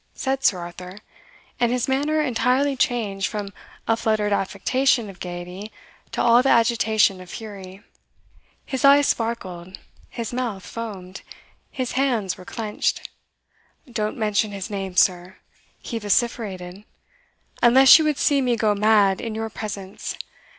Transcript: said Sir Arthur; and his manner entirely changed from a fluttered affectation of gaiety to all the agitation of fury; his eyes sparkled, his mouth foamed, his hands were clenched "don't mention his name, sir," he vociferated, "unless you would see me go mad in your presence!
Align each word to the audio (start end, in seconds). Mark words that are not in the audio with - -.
said 0.15 0.43
Sir 0.43 0.57
Arthur; 0.57 0.97
and 1.59 1.71
his 1.71 1.87
manner 1.87 2.21
entirely 2.21 2.75
changed 2.75 3.27
from 3.27 3.53
a 3.87 3.95
fluttered 3.95 4.33
affectation 4.33 5.11
of 5.11 5.19
gaiety 5.19 5.71
to 6.11 6.19
all 6.19 6.41
the 6.41 6.49
agitation 6.49 7.21
of 7.21 7.29
fury; 7.29 7.83
his 8.65 8.83
eyes 8.83 9.05
sparkled, 9.05 9.77
his 10.09 10.33
mouth 10.33 10.65
foamed, 10.65 11.21
his 11.69 11.91
hands 11.91 12.35
were 12.35 12.45
clenched 12.45 13.11
"don't 13.91 14.17
mention 14.17 14.49
his 14.51 14.71
name, 14.71 14.95
sir," 14.95 15.37
he 15.77 15.99
vociferated, 15.99 16.83
"unless 17.61 17.99
you 17.99 18.05
would 18.05 18.17
see 18.17 18.41
me 18.41 18.55
go 18.55 18.73
mad 18.73 19.21
in 19.21 19.35
your 19.35 19.51
presence! 19.51 20.17